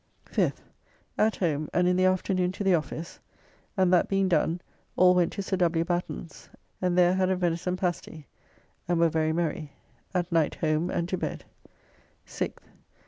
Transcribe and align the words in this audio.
5th. 0.25 0.61
At 1.15 1.35
home, 1.35 1.69
and 1.75 1.87
in 1.87 1.95
the 1.95 2.05
afternoon 2.05 2.51
to 2.53 2.63
the 2.63 2.73
office, 2.73 3.19
and 3.77 3.93
that 3.93 4.07
being 4.09 4.27
done 4.27 4.59
all 4.95 5.13
went 5.13 5.31
to 5.33 5.43
Sir 5.43 5.57
W. 5.57 5.85
Batten's 5.85 6.49
and 6.81 6.97
there 6.97 7.13
had 7.13 7.29
a 7.29 7.35
venison 7.35 7.77
pasty, 7.77 8.25
and 8.87 8.99
were 8.99 9.09
very 9.09 9.31
merry. 9.31 9.73
At 10.11 10.31
night 10.31 10.55
home 10.55 10.89
and 10.89 11.07
to 11.09 11.19
bed. 11.19 11.45
6th. 12.25 12.57